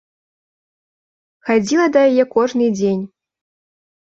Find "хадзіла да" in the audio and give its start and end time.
1.49-2.03